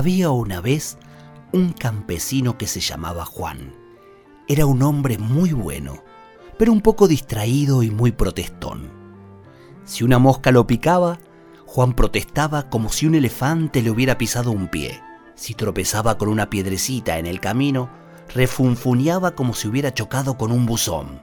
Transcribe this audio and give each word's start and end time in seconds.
Había 0.00 0.30
una 0.30 0.62
vez 0.62 0.96
un 1.52 1.74
campesino 1.74 2.56
que 2.56 2.66
se 2.66 2.80
llamaba 2.80 3.26
Juan. 3.26 3.74
Era 4.48 4.64
un 4.64 4.82
hombre 4.82 5.18
muy 5.18 5.52
bueno, 5.52 6.02
pero 6.58 6.72
un 6.72 6.80
poco 6.80 7.06
distraído 7.06 7.82
y 7.82 7.90
muy 7.90 8.10
protestón. 8.10 8.90
Si 9.84 10.02
una 10.02 10.18
mosca 10.18 10.52
lo 10.52 10.66
picaba, 10.66 11.18
Juan 11.66 11.92
protestaba 11.92 12.70
como 12.70 12.88
si 12.88 13.04
un 13.04 13.14
elefante 13.14 13.82
le 13.82 13.90
hubiera 13.90 14.16
pisado 14.16 14.52
un 14.52 14.68
pie. 14.68 15.02
Si 15.34 15.52
tropezaba 15.52 16.16
con 16.16 16.30
una 16.30 16.48
piedrecita 16.48 17.18
en 17.18 17.26
el 17.26 17.38
camino, 17.38 17.90
refunfuñaba 18.34 19.32
como 19.32 19.52
si 19.52 19.68
hubiera 19.68 19.92
chocado 19.92 20.38
con 20.38 20.50
un 20.50 20.64
buzón. 20.64 21.20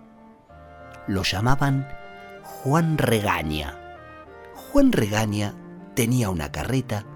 Lo 1.07 1.23
llamaban 1.23 1.87
Juan 2.43 2.99
Regaña. 2.99 3.75
Juan 4.53 4.91
Regaña 4.91 5.55
tenía 5.95 6.29
una 6.29 6.51
carreta 6.51 7.07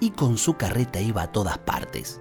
y 0.00 0.10
con 0.10 0.38
su 0.38 0.56
carreta 0.56 1.00
iba 1.00 1.22
a 1.22 1.32
todas 1.32 1.58
partes. 1.58 2.20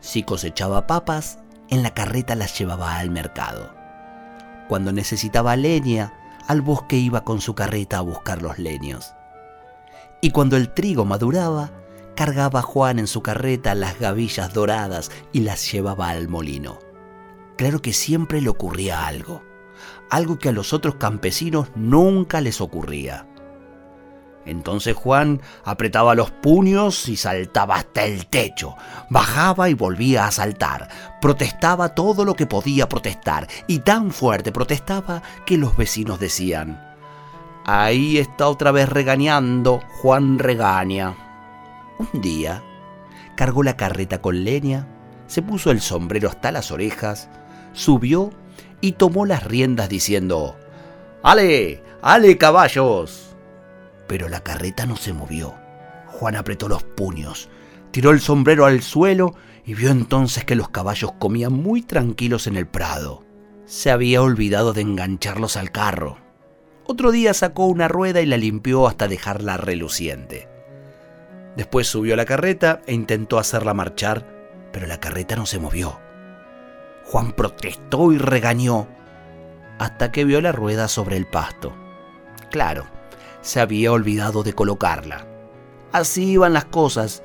Si 0.00 0.22
cosechaba 0.22 0.86
papas, 0.86 1.38
en 1.68 1.82
la 1.82 1.94
carreta 1.94 2.34
las 2.34 2.58
llevaba 2.58 2.96
al 2.98 3.10
mercado. 3.10 3.74
Cuando 4.68 4.92
necesitaba 4.92 5.56
leña, 5.56 6.12
al 6.46 6.60
bosque 6.60 6.96
iba 6.96 7.24
con 7.24 7.40
su 7.40 7.54
carreta 7.54 7.98
a 7.98 8.02
buscar 8.02 8.42
los 8.42 8.58
leños. 8.58 9.14
Y 10.20 10.30
cuando 10.30 10.56
el 10.56 10.72
trigo 10.72 11.04
maduraba, 11.04 11.70
cargaba 12.14 12.62
Juan 12.62 12.98
en 12.98 13.06
su 13.06 13.22
carreta 13.22 13.74
las 13.74 13.98
gavillas 13.98 14.52
doradas 14.52 15.10
y 15.32 15.40
las 15.40 15.70
llevaba 15.70 16.08
al 16.10 16.28
molino. 16.28 16.78
Claro 17.56 17.80
que 17.80 17.92
siempre 17.92 18.40
le 18.40 18.48
ocurría 18.48 19.06
algo, 19.06 19.42
algo 20.10 20.38
que 20.38 20.48
a 20.48 20.52
los 20.52 20.72
otros 20.72 20.96
campesinos 20.96 21.68
nunca 21.74 22.40
les 22.40 22.60
ocurría. 22.60 23.26
Entonces 24.46 24.94
Juan 24.94 25.40
apretaba 25.64 26.14
los 26.14 26.30
puños 26.30 27.08
y 27.08 27.16
saltaba 27.16 27.76
hasta 27.76 28.04
el 28.04 28.26
techo, 28.26 28.76
bajaba 29.08 29.68
y 29.70 29.74
volvía 29.74 30.26
a 30.26 30.30
saltar, 30.30 30.88
protestaba 31.20 31.94
todo 31.94 32.24
lo 32.24 32.34
que 32.34 32.46
podía 32.46 32.88
protestar 32.88 33.48
y 33.66 33.80
tan 33.80 34.10
fuerte 34.10 34.52
protestaba 34.52 35.22
que 35.46 35.56
los 35.56 35.76
vecinos 35.76 36.20
decían, 36.20 36.94
ahí 37.64 38.18
está 38.18 38.48
otra 38.48 38.70
vez 38.70 38.88
regañando, 38.88 39.82
Juan 40.02 40.38
regaña. 40.38 41.14
Un 41.98 42.20
día 42.20 42.62
cargó 43.36 43.62
la 43.62 43.76
carreta 43.76 44.20
con 44.20 44.44
leña, 44.44 44.86
se 45.26 45.42
puso 45.42 45.70
el 45.70 45.80
sombrero 45.80 46.28
hasta 46.28 46.52
las 46.52 46.70
orejas, 46.70 47.28
subió 47.72 48.30
y 48.80 48.92
tomó 48.92 49.26
las 49.26 49.42
riendas 49.44 49.88
diciendo, 49.88 50.56
¡Ale! 51.22 51.82
¡Ale 52.02 52.36
caballos! 52.36 53.33
Pero 54.14 54.28
la 54.28 54.44
carreta 54.44 54.86
no 54.86 54.94
se 54.94 55.12
movió. 55.12 55.56
Juan 56.06 56.36
apretó 56.36 56.68
los 56.68 56.84
puños, 56.84 57.50
tiró 57.90 58.12
el 58.12 58.20
sombrero 58.20 58.64
al 58.64 58.80
suelo 58.80 59.34
y 59.64 59.74
vio 59.74 59.90
entonces 59.90 60.44
que 60.44 60.54
los 60.54 60.68
caballos 60.68 61.10
comían 61.18 61.52
muy 61.52 61.82
tranquilos 61.82 62.46
en 62.46 62.56
el 62.56 62.68
prado. 62.68 63.24
Se 63.66 63.90
había 63.90 64.22
olvidado 64.22 64.72
de 64.72 64.82
engancharlos 64.82 65.56
al 65.56 65.72
carro. 65.72 66.18
Otro 66.86 67.10
día 67.10 67.34
sacó 67.34 67.66
una 67.66 67.88
rueda 67.88 68.20
y 68.20 68.26
la 68.26 68.36
limpió 68.36 68.86
hasta 68.86 69.08
dejarla 69.08 69.56
reluciente. 69.56 70.48
Después 71.56 71.88
subió 71.88 72.14
a 72.14 72.16
la 72.16 72.24
carreta 72.24 72.82
e 72.86 72.94
intentó 72.94 73.40
hacerla 73.40 73.74
marchar, 73.74 74.28
pero 74.72 74.86
la 74.86 75.00
carreta 75.00 75.34
no 75.34 75.44
se 75.44 75.58
movió. 75.58 75.98
Juan 77.06 77.32
protestó 77.32 78.12
y 78.12 78.18
regañó 78.18 78.86
hasta 79.80 80.12
que 80.12 80.24
vio 80.24 80.40
la 80.40 80.52
rueda 80.52 80.86
sobre 80.86 81.16
el 81.16 81.26
pasto. 81.26 81.74
Claro, 82.52 82.93
se 83.44 83.60
había 83.60 83.92
olvidado 83.92 84.42
de 84.42 84.54
colocarla. 84.54 85.26
Así 85.92 86.32
iban 86.32 86.54
las 86.54 86.64
cosas, 86.64 87.22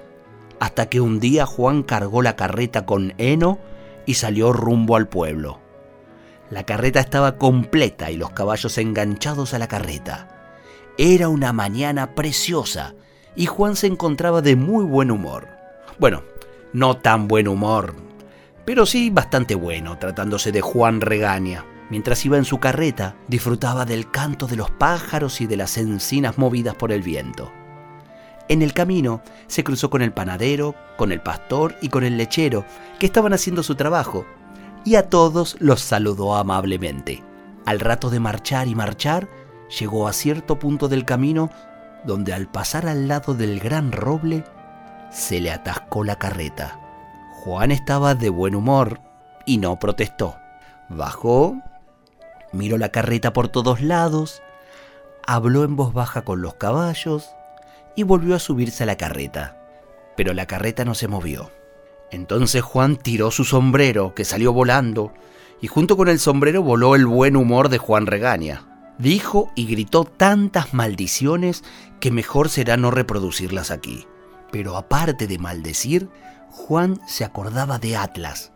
hasta 0.60 0.90
que 0.90 1.00
un 1.00 1.20
día 1.20 1.46
Juan 1.46 1.82
cargó 1.82 2.22
la 2.22 2.36
carreta 2.36 2.86
con 2.86 3.14
heno 3.18 3.58
y 4.06 4.16
salió 4.16 4.52
rumbo 4.52 4.98
al 4.98 5.08
pueblo. 5.08 5.60
La 6.50 6.64
carreta 6.64 7.00
estaba 7.00 7.38
completa 7.38 8.12
y 8.12 8.18
los 8.18 8.32
caballos 8.32 8.78
enganchados 8.78 9.54
a 9.54 9.60
la 9.60 9.68
carreta. 9.68 10.28
Era 10.98 11.30
una 11.30 11.54
mañana 11.54 12.16
preciosa 12.16 12.96
y 13.36 13.46
Juan 13.46 13.78
se 13.78 13.88
encontraba 13.88 14.42
de 14.42 14.58
muy 14.58 14.84
buen 14.84 15.12
humor. 15.12 15.48
Bueno, 16.00 16.24
no 16.74 16.98
tan 16.98 17.30
buen 17.30 17.48
humor, 17.48 17.96
pero 18.66 18.86
sí 18.86 19.10
bastante 19.10 19.56
bueno, 19.56 19.98
tratándose 19.98 20.52
de 20.52 20.62
Juan 20.62 21.00
Regaña. 21.00 21.64
Mientras 21.90 22.24
iba 22.26 22.38
en 22.38 22.46
su 22.46 22.60
carreta, 22.60 23.16
disfrutaba 23.28 23.86
del 23.86 24.12
canto 24.12 24.48
de 24.48 24.56
los 24.56 24.70
pájaros 24.70 25.42
y 25.42 25.48
de 25.48 25.58
las 25.58 25.78
encinas 25.78 26.38
movidas 26.38 26.76
por 26.76 26.92
el 26.92 27.02
viento. 27.02 27.52
En 28.48 28.62
el 28.62 28.74
camino 28.74 29.22
se 29.48 29.64
cruzó 29.64 29.90
con 29.90 30.02
el 30.02 30.12
panadero, 30.12 30.76
con 30.98 31.12
el 31.12 31.22
pastor 31.22 31.76
y 31.82 31.90
con 31.90 32.04
el 32.04 32.18
lechero, 32.18 32.66
que 33.00 33.06
estaban 33.06 33.34
haciendo 33.34 33.64
su 33.64 33.76
trabajo, 33.76 34.26
y 34.86 34.96
a 34.96 35.10
todos 35.10 35.56
los 35.60 35.82
saludó 35.82 36.36
amablemente. 36.36 37.24
Al 37.66 37.80
rato 37.80 38.10
de 38.10 38.20
marchar 38.20 38.68
y 38.68 38.76
marchar, 38.76 39.30
llegó 39.80 40.08
a 40.08 40.14
cierto 40.14 40.58
punto 40.58 40.88
del 40.88 41.06
camino 41.06 41.52
donde 42.04 42.34
al 42.34 42.48
pasar 42.48 42.88
al 42.88 43.08
lado 43.08 43.34
del 43.34 43.60
gran 43.60 43.92
roble, 43.92 44.44
se 45.12 45.40
le 45.42 45.52
atascó 45.52 46.04
la 46.04 46.18
carreta. 46.18 46.80
Juan 47.44 47.72
estaba 47.72 48.16
de 48.16 48.30
buen 48.30 48.56
humor 48.56 49.02
y 49.46 49.58
no 49.58 49.80
protestó. 49.80 50.36
Bajó 50.90 51.58
miró 52.52 52.78
la 52.78 52.90
carreta 52.90 53.34
por 53.34 53.48
todos 53.48 53.82
lados, 53.82 54.42
habló 55.26 55.64
en 55.64 55.76
voz 55.76 55.94
baja 55.94 56.24
con 56.24 56.42
los 56.42 56.56
caballos 56.56 57.30
y 57.96 58.04
volvió 58.04 58.36
a 58.36 58.40
subirse 58.40 58.84
a 58.84 58.86
la 58.86 58.98
carreta. 58.98 59.58
Pero 60.16 60.34
la 60.34 60.46
carreta 60.46 60.86
no 60.86 60.96
se 60.96 61.08
movió. 61.08 61.52
Entonces 62.12 62.62
Juan 62.62 62.98
tiró 62.98 63.32
su 63.32 63.44
sombrero, 63.44 64.16
que 64.16 64.26
salió 64.26 64.54
volando, 64.54 65.14
y 65.62 65.68
junto 65.68 65.98
con 65.98 66.08
el 66.08 66.20
sombrero 66.20 66.64
voló 66.64 66.96
el 66.96 67.06
buen 67.06 67.36
humor 67.36 67.70
de 67.70 67.78
Juan 67.78 68.08
Regaña. 68.08 68.66
Dijo 68.98 69.52
y 69.56 69.66
gritó 69.66 70.04
tantas 70.04 70.74
maldiciones 70.74 71.64
que 72.00 72.12
mejor 72.12 72.50
será 72.50 72.78
no 72.78 72.92
reproducirlas 72.92 73.72
aquí. 73.72 74.08
Pero 74.52 74.76
aparte 74.76 75.28
de 75.28 75.38
maldecir, 75.38 76.10
Juan 76.50 77.00
se 77.08 77.24
acordaba 77.24 77.78
de 77.78 77.96
Atlas, 77.96 78.52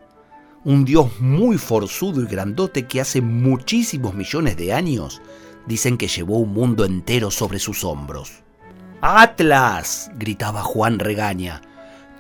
un 0.66 0.86
dios 0.86 1.20
muy 1.20 1.58
forzudo 1.58 2.22
y 2.22 2.26
grandote 2.26 2.88
que 2.88 3.02
hace 3.02 3.22
muchísimos 3.22 4.14
millones 4.14 4.58
de 4.58 4.74
años 4.74 5.22
dicen 5.66 5.98
que 5.98 6.08
llevó 6.08 6.38
un 6.38 6.54
mundo 6.54 6.86
entero 6.86 7.32
sobre 7.32 7.60
sus 7.60 7.84
hombros. 7.84 8.44
Atlas, 9.02 10.10
gritaba 10.16 10.62
Juan 10.64 11.00
Regaña, 11.00 11.62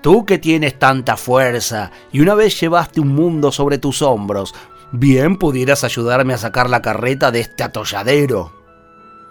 tú 0.01 0.25
que 0.25 0.37
tienes 0.37 0.77
tanta 0.77 1.15
fuerza 1.15 1.91
y 2.11 2.19
una 2.19 2.35
vez 2.35 2.59
llevaste 2.59 2.99
un 2.99 3.15
mundo 3.15 3.51
sobre 3.51 3.77
tus 3.77 4.01
hombros, 4.01 4.53
bien 4.91 5.37
pudieras 5.37 5.83
ayudarme 5.85 6.33
a 6.33 6.37
sacar 6.37 6.69
la 6.69 6.81
carreta 6.81 7.31
de 7.31 7.39
este 7.39 7.63
atolladero. 7.63 8.51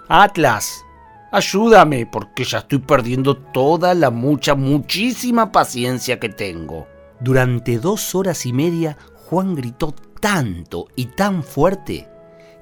Atlas, 0.08 0.82
ayúdame 1.30 2.06
porque 2.06 2.44
ya 2.44 2.58
estoy 2.58 2.78
perdiendo 2.78 3.36
toda 3.36 3.94
la 3.94 4.10
mucha, 4.10 4.54
muchísima 4.54 5.52
paciencia 5.52 6.18
que 6.18 6.30
tengo. 6.30 6.86
Durante 7.22 7.78
dos 7.78 8.16
horas 8.16 8.46
y 8.46 8.52
media, 8.52 8.98
Juan 9.26 9.54
gritó 9.54 9.94
tanto 10.20 10.88
y 10.96 11.06
tan 11.06 11.44
fuerte 11.44 12.08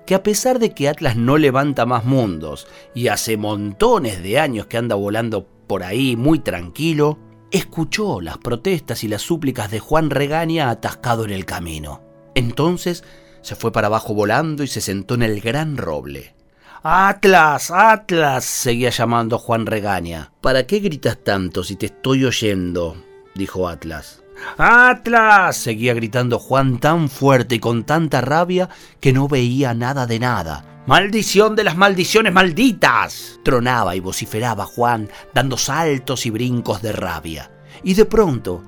que 0.06 0.14
a 0.14 0.22
pesar 0.22 0.58
de 0.58 0.74
que 0.74 0.88
Atlas 0.88 1.16
no 1.16 1.38
levanta 1.38 1.86
más 1.86 2.04
mundos 2.04 2.66
y 2.94 3.08
hace 3.08 3.36
montones 3.36 4.22
de 4.22 4.38
años 4.38 4.66
que 4.66 4.76
anda 4.76 4.96
volando 4.96 5.46
por 5.66 5.82
ahí 5.82 6.14
muy 6.14 6.40
tranquilo, 6.40 7.18
escuchó 7.50 8.20
las 8.20 8.36
protestas 8.36 9.02
y 9.02 9.08
las 9.08 9.22
súplicas 9.22 9.70
de 9.70 9.80
Juan 9.80 10.10
Regaña 10.10 10.68
atascado 10.68 11.24
en 11.24 11.30
el 11.30 11.46
camino. 11.46 12.02
Entonces 12.34 13.02
se 13.40 13.56
fue 13.56 13.72
para 13.72 13.86
abajo 13.86 14.12
volando 14.12 14.62
y 14.62 14.66
se 14.66 14.82
sentó 14.82 15.14
en 15.14 15.22
el 15.22 15.40
gran 15.40 15.78
roble. 15.78 16.34
Atlas, 16.82 17.70
Atlas, 17.70 18.44
seguía 18.44 18.90
llamando 18.90 19.38
Juan 19.38 19.64
Regaña. 19.64 20.32
¿Para 20.40 20.66
qué 20.66 20.80
gritas 20.80 21.18
tanto 21.22 21.64
si 21.64 21.76
te 21.76 21.86
estoy 21.86 22.24
oyendo? 22.26 22.96
dijo 23.34 23.68
Atlas. 23.68 24.22
¡Atlas! 24.58 25.56
seguía 25.56 25.94
gritando 25.94 26.38
Juan 26.38 26.78
tan 26.78 27.08
fuerte 27.08 27.56
y 27.56 27.58
con 27.60 27.84
tanta 27.84 28.20
rabia 28.20 28.68
que 29.00 29.12
no 29.12 29.28
veía 29.28 29.74
nada 29.74 30.06
de 30.06 30.18
nada, 30.18 30.70
¡Maldición 30.86 31.54
de 31.56 31.62
las 31.62 31.76
maldiciones 31.76 32.32
malditas! 32.32 33.38
Tronaba 33.44 33.94
y 33.94 34.00
vociferaba 34.00 34.64
Juan, 34.64 35.08
dando 35.34 35.56
saltos 35.56 36.26
y 36.26 36.30
brincos 36.30 36.82
de 36.82 36.92
rabia. 36.92 37.50
Y 37.84 37.94
de 37.94 38.06
pronto, 38.06 38.64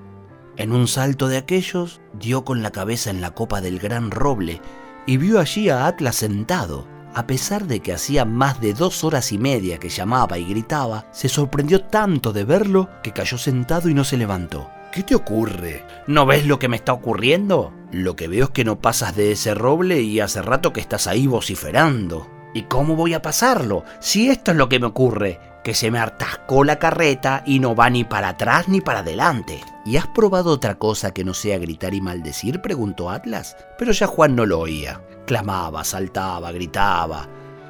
en 0.56 0.72
un 0.72 0.86
salto 0.86 1.28
de 1.28 1.38
aquellos, 1.38 2.00
dio 2.12 2.44
con 2.44 2.62
la 2.62 2.70
cabeza 2.70 3.10
en 3.10 3.22
la 3.22 3.32
copa 3.32 3.60
del 3.60 3.78
gran 3.78 4.10
roble 4.10 4.60
y 5.06 5.16
vio 5.16 5.40
allí 5.40 5.70
a 5.70 5.86
Atlas 5.86 6.16
sentado. 6.16 6.86
A 7.14 7.26
pesar 7.26 7.66
de 7.66 7.80
que 7.80 7.92
hacía 7.92 8.24
más 8.24 8.60
de 8.60 8.72
dos 8.72 9.04
horas 9.04 9.32
y 9.32 9.38
media 9.38 9.78
que 9.78 9.88
llamaba 9.88 10.38
y 10.38 10.44
gritaba, 10.44 11.06
se 11.12 11.28
sorprendió 11.28 11.82
tanto 11.86 12.32
de 12.32 12.44
verlo 12.44 12.88
que 13.02 13.12
cayó 13.12 13.36
sentado 13.36 13.88
y 13.88 13.94
no 13.94 14.04
se 14.04 14.16
levantó. 14.16 14.70
¿Qué 14.92 15.02
te 15.02 15.14
ocurre? 15.14 15.86
¿No 16.06 16.26
ves 16.26 16.44
lo 16.44 16.58
que 16.58 16.68
me 16.68 16.76
está 16.76 16.92
ocurriendo? 16.92 17.72
Lo 17.92 18.14
que 18.14 18.28
veo 18.28 18.44
es 18.44 18.50
que 18.50 18.62
no 18.62 18.78
pasas 18.78 19.16
de 19.16 19.32
ese 19.32 19.54
roble 19.54 20.02
y 20.02 20.20
hace 20.20 20.42
rato 20.42 20.74
que 20.74 20.82
estás 20.82 21.06
ahí 21.06 21.26
vociferando. 21.26 22.28
¿Y 22.52 22.64
cómo 22.64 22.94
voy 22.94 23.14
a 23.14 23.22
pasarlo? 23.22 23.84
Si 24.00 24.28
esto 24.28 24.50
es 24.50 24.58
lo 24.58 24.68
que 24.68 24.78
me 24.78 24.88
ocurre, 24.88 25.40
que 25.64 25.72
se 25.72 25.90
me 25.90 25.98
atascó 25.98 26.62
la 26.62 26.78
carreta 26.78 27.42
y 27.46 27.58
no 27.58 27.74
va 27.74 27.88
ni 27.88 28.04
para 28.04 28.28
atrás 28.28 28.68
ni 28.68 28.82
para 28.82 28.98
adelante. 28.98 29.62
¿Y 29.86 29.96
has 29.96 30.08
probado 30.08 30.50
otra 30.50 30.74
cosa 30.74 31.14
que 31.14 31.24
no 31.24 31.32
sea 31.32 31.56
gritar 31.56 31.94
y 31.94 32.02
maldecir? 32.02 32.60
preguntó 32.60 33.08
Atlas. 33.08 33.56
Pero 33.78 33.92
ya 33.92 34.06
Juan 34.06 34.36
no 34.36 34.44
lo 34.44 34.58
oía. 34.58 35.00
Clamaba, 35.26 35.84
saltaba, 35.84 36.52
gritaba. 36.52 37.26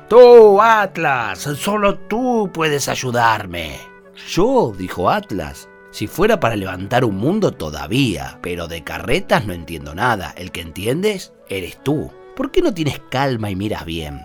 Tú, 0.09 0.61
Atlas, 0.61 1.39
solo 1.39 2.01
tú 2.01 2.51
puedes 2.53 2.89
ayudarme. 2.89 3.79
Yo, 4.29 4.73
dijo 4.77 5.09
Atlas, 5.09 5.69
si 5.93 6.07
fuera 6.07 6.41
para 6.41 6.57
levantar 6.57 7.05
un 7.05 7.17
mundo 7.17 7.53
todavía, 7.53 8.39
pero 8.43 8.67
de 8.67 8.83
carretas 8.83 9.47
no 9.47 9.53
entiendo 9.53 9.95
nada. 9.95 10.33
El 10.39 10.51
que 10.51 10.63
entiendes 10.63 11.35
eres 11.51 11.83
tú. 11.85 12.11
¿Por 12.35 12.51
qué 12.51 12.63
no 12.63 12.73
tienes 12.73 12.99
calma 13.11 13.51
y 13.51 13.57
miras 13.57 13.85
bien? 13.85 14.23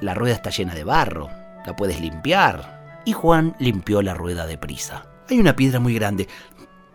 La 0.00 0.14
rueda 0.14 0.34
está 0.34 0.48
llena 0.48 0.74
de 0.74 0.84
barro, 0.84 1.28
la 1.66 1.76
puedes 1.76 2.00
limpiar. 2.00 3.02
Y 3.04 3.12
Juan 3.12 3.54
limpió 3.60 4.00
la 4.00 4.14
rueda 4.14 4.46
de 4.46 4.56
prisa. 4.56 5.06
Hay 5.28 5.38
una 5.38 5.54
piedra 5.54 5.80
muy 5.80 5.94
grande. 5.94 6.28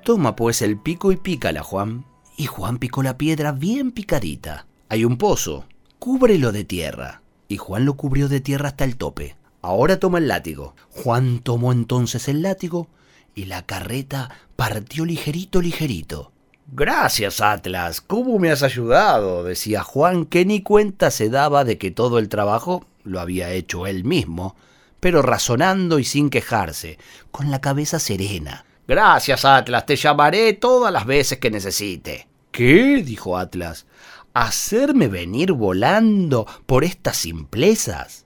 Toma 0.04 0.36
pues 0.36 0.64
el 0.64 0.80
pico 0.80 1.12
y 1.12 1.18
pícala, 1.18 1.62
Juan. 1.62 2.06
Y 2.38 2.48
Juan 2.48 2.80
picó 2.80 3.04
la 3.04 3.20
piedra 3.20 3.52
bien 3.52 3.92
picadita. 3.92 4.66
Hay 4.90 5.06
un 5.06 5.18
pozo. 5.18 5.66
Cúbrelo 6.00 6.52
de 6.52 6.64
tierra. 6.64 7.22
Y 7.48 7.58
Juan 7.58 7.86
lo 7.86 7.98
cubrió 7.98 8.28
de 8.30 8.42
tierra 8.42 8.70
hasta 8.70 8.84
el 8.84 8.98
tope. 8.98 9.36
Ahora 9.62 10.00
toma 10.00 10.18
el 10.18 10.28
látigo. 10.28 10.76
Juan 10.90 11.40
tomó 11.40 11.72
entonces 11.72 12.28
el 12.28 12.42
látigo 12.42 12.88
y 13.36 13.46
la 13.46 13.66
carreta 13.66 14.30
partió 14.56 15.06
ligerito, 15.06 15.62
ligerito. 15.62 16.32
Gracias, 16.74 17.42
Atlas. 17.42 18.00
¿Cómo 18.00 18.40
me 18.40 18.50
has 18.50 18.64
ayudado? 18.64 19.44
decía 19.44 19.84
Juan, 19.84 20.26
que 20.26 20.46
ni 20.46 20.62
cuenta 20.62 21.12
se 21.12 21.30
daba 21.30 21.66
de 21.66 21.78
que 21.78 21.92
todo 21.92 22.18
el 22.18 22.30
trabajo 22.30 22.86
lo 23.04 23.20
había 23.20 23.52
hecho 23.52 23.88
él 23.88 24.04
mismo, 24.04 24.56
pero 25.00 25.22
razonando 25.22 26.00
y 26.00 26.06
sin 26.06 26.30
quejarse, 26.30 26.98
con 27.32 27.52
la 27.52 27.60
cabeza 27.60 28.00
serena. 28.00 28.66
Gracias, 28.88 29.46
Atlas. 29.46 29.86
Te 29.86 29.96
llamaré 29.96 30.54
todas 30.54 30.94
las 30.94 31.06
veces 31.06 31.40
que 31.40 31.52
necesite. 31.52 32.28
¿Qué? 32.52 33.02
dijo 33.04 33.38
Atlas. 33.38 33.86
¿Hacerme 34.34 35.08
venir 35.08 35.52
volando 35.52 36.46
por 36.66 36.84
estas 36.84 37.18
simplezas? 37.18 38.26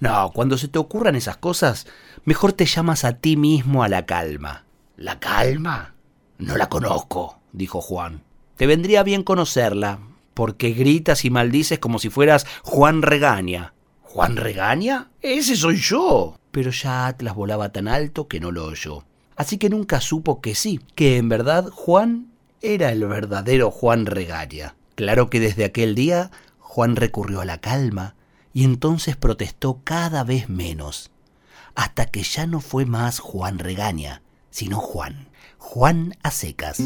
No, 0.00 0.30
cuando 0.32 0.58
se 0.58 0.68
te 0.68 0.78
ocurran 0.78 1.16
esas 1.16 1.36
cosas, 1.36 1.86
mejor 2.24 2.52
te 2.52 2.66
llamas 2.66 3.04
a 3.04 3.14
ti 3.14 3.36
mismo 3.36 3.82
a 3.82 3.88
la 3.88 4.06
calma. 4.06 4.64
¿La 4.96 5.18
calma? 5.18 5.94
No 6.38 6.56
la 6.56 6.68
conozco, 6.68 7.38
dijo 7.52 7.80
Juan. 7.80 8.22
Te 8.56 8.66
vendría 8.66 9.02
bien 9.02 9.22
conocerla, 9.22 10.00
porque 10.34 10.70
gritas 10.70 11.24
y 11.24 11.30
maldices 11.30 11.78
como 11.78 11.98
si 11.98 12.10
fueras 12.10 12.46
Juan 12.62 13.02
Regaña. 13.02 13.74
¿Juan 14.02 14.36
Regaña? 14.36 15.10
Ese 15.22 15.56
soy 15.56 15.76
yo. 15.76 16.36
Pero 16.50 16.70
ya 16.70 17.06
Atlas 17.06 17.34
volaba 17.34 17.72
tan 17.72 17.88
alto 17.88 18.26
que 18.26 18.40
no 18.40 18.50
lo 18.50 18.66
oyó. 18.66 19.04
Así 19.36 19.56
que 19.56 19.70
nunca 19.70 20.00
supo 20.00 20.40
que 20.40 20.54
sí, 20.54 20.80
que 20.94 21.16
en 21.16 21.28
verdad 21.28 21.68
Juan 21.70 22.32
era 22.60 22.90
el 22.92 23.06
verdadero 23.06 23.70
Juan 23.70 24.06
Regaña. 24.06 24.74
Claro 24.96 25.30
que 25.30 25.40
desde 25.40 25.64
aquel 25.64 25.94
día 25.94 26.30
Juan 26.58 26.96
recurrió 26.96 27.40
a 27.40 27.44
la 27.46 27.58
calma, 27.58 28.14
y 28.52 28.64
entonces 28.64 29.16
protestó 29.16 29.80
cada 29.84 30.24
vez 30.24 30.48
menos, 30.48 31.10
hasta 31.74 32.06
que 32.06 32.22
ya 32.22 32.46
no 32.46 32.60
fue 32.60 32.86
más 32.86 33.18
Juan 33.18 33.58
Regaña, 33.58 34.22
sino 34.50 34.78
Juan, 34.78 35.28
Juan 35.58 36.16
a 36.22 36.30
secas. 36.30 36.80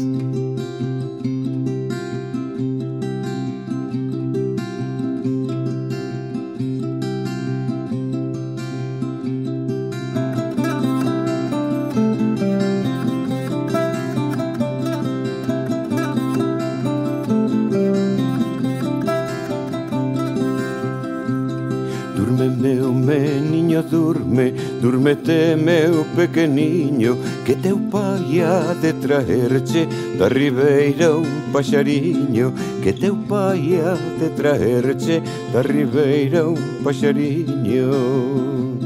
Durme 22.25 22.49
meu 22.49 22.91
meniño, 22.91 23.83
durme, 23.83 24.51
durmete 24.81 25.55
meu 25.55 26.03
pequeniño 26.15 27.15
Que 27.45 27.53
teu 27.53 27.77
pai 27.77 28.41
ha 28.41 28.73
de 28.73 28.93
traerche 28.93 29.87
da 30.17 30.27
ribeira 30.27 31.17
un 31.17 31.53
paxariño. 31.53 32.51
Que 32.81 32.93
teu 32.93 33.15
pai 33.29 33.77
ha 33.77 33.93
de 34.19 34.29
traerche 34.29 35.21
da 35.53 35.61
ribeira 35.61 36.47
un 36.47 36.57
paxariño. 36.83 38.84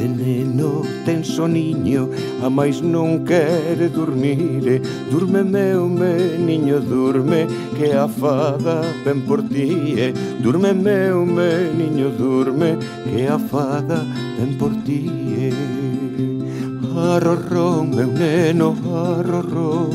De 0.00 0.08
neno 0.08 0.80
ten 1.04 1.20
soniño, 1.22 2.08
a 2.40 2.48
máis 2.48 2.80
non 2.80 3.20
quere 3.20 3.92
dormir 3.92 4.80
Durme 5.12 5.44
meu 5.44 5.92
meniño, 5.92 6.80
durme, 6.80 7.44
que 7.76 7.92
a 7.92 8.08
fada 8.08 8.80
ven 9.04 9.20
por 9.28 9.44
ti? 9.44 9.68
Durme 10.40 10.72
meu 10.72 11.26
meniño, 11.26 12.16
durme, 12.16 12.80
que 13.04 13.28
a 13.28 13.38
fada 13.38 14.00
ven 14.40 14.56
por 14.56 14.72
ti 14.88 15.04
eh? 15.36 15.52
Arrorró, 16.96 17.84
meu 17.84 18.08
neno, 18.08 18.72
arrorró 19.04 19.90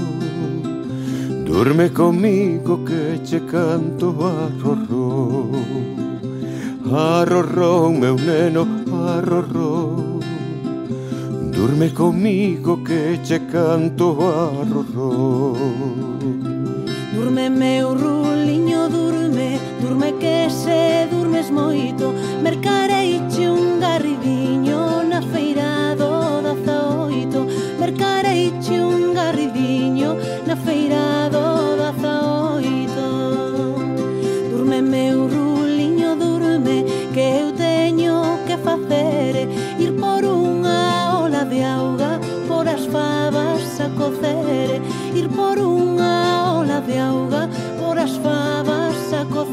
Durme 1.50 1.90
comigo 1.90 2.86
que 2.86 3.26
che 3.26 3.44
canto 3.44 4.14
arrorró 4.22 5.50
Arrorró, 6.94 7.90
meu 7.90 8.16
neno, 8.16 8.85
arrorró 9.08 10.20
Durme 11.52 11.94
comigo 11.94 12.84
que 12.84 13.20
che 13.24 13.40
canto 13.48 14.18
arrorró 14.22 15.54
Durme 17.16 17.50
meu 17.50 17.96
ruliño, 17.96 18.90
durme, 18.90 19.58
durme 19.80 20.12
que 20.20 20.50
se 20.50 21.08
durmes 21.10 21.50
moito. 21.50 22.14
Mercareiche 22.44 23.50
un 23.50 23.80
garridiño 23.80 25.02
na 25.08 25.22
feira 25.22 25.55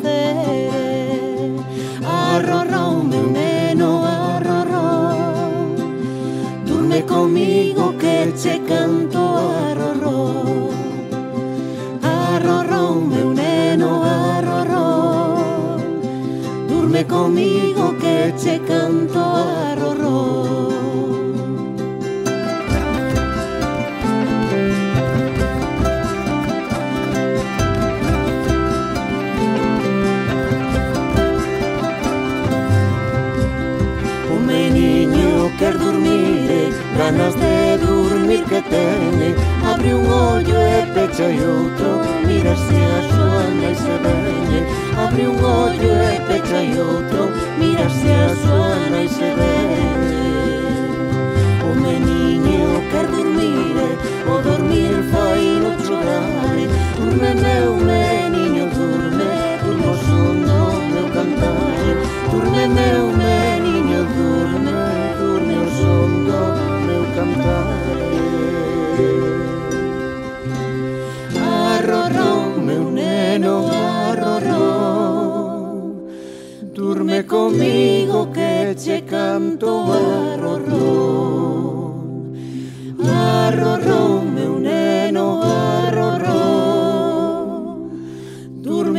cere 0.00 1.50
Arrorró 2.04 3.02
meu 3.02 3.26
neno, 3.30 4.04
arrorró 4.04 5.12
Durme 6.66 7.02
comigo 7.02 7.94
que 7.98 8.32
che 8.40 8.60
canto 8.66 9.20
arrorró 9.70 10.70
Arrorró 12.02 12.94
meu 12.94 13.32
neno, 13.32 14.02
arrorró 14.02 15.76
Durme 16.68 17.04
comigo 17.06 17.94
que 17.98 18.32
che 18.36 18.60
canto 18.60 19.21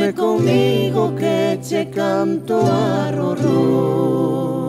Dime 0.04 0.16
comigo 0.16 1.14
que 1.14 1.58
che 1.62 1.88
canto 1.88 2.60
a 2.60 3.10
rorró 3.10 4.63